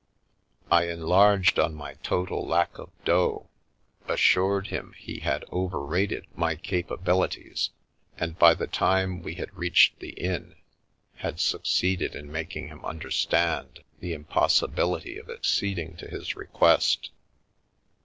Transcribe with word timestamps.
I 0.71 0.87
enlarged 0.89 1.59
on 1.59 1.75
my 1.75 1.93
total 2.01 2.43
lack 2.43 2.79
of 2.79 2.89
dot, 3.05 3.45
assured 4.07 4.69
him 4.69 4.95
he 4.97 5.19
had 5.19 5.45
over 5.51 5.79
rated 5.79 6.25
my 6.35 6.55
capabilities, 6.55 7.69
and 8.17 8.35
by 8.35 8.55
the 8.55 8.65
time 8.65 9.21
we 9.21 9.35
had 9.35 9.55
reached 9.55 9.99
the 9.99 10.13
inn, 10.13 10.55
had 11.17 11.39
succeeded 11.39 12.15
in 12.15 12.31
making 12.31 12.69
him 12.69 12.83
understand 12.83 13.67
Via 13.75 13.75
Amoris 13.75 13.83
the 13.99 14.13
impossibility 14.13 15.17
of 15.19 15.29
acceding 15.29 15.95
to 15.97 16.07
his 16.07 16.35
request. 16.35 17.11